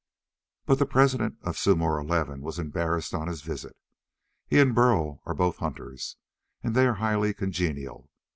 But 0.65 0.79
the 0.79 0.87
President 0.87 1.37
of 1.43 1.59
Sumor 1.59 2.01
XI 2.03 2.39
was 2.41 2.57
embarrassed 2.57 3.13
on 3.13 3.27
his 3.27 3.43
visit. 3.43 3.77
He 4.47 4.59
and 4.59 4.73
Burl 4.73 5.21
are 5.27 5.35
both 5.35 5.57
hunters, 5.57 6.17
and 6.63 6.73
they 6.73 6.87
are 6.87 6.95
highly 6.95 7.35
congenial. 7.35 8.09